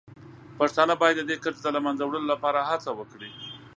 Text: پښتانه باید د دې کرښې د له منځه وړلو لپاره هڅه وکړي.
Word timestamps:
پښتانه 0.59 0.93
باید 1.01 1.17
د 1.19 1.23
دې 1.29 1.35
کرښې 1.43 1.61
د 1.63 1.67
له 1.75 1.79
منځه 1.85 2.03
وړلو 2.05 2.31
لپاره 2.33 2.67
هڅه 2.69 2.89
وکړي. 2.99 3.31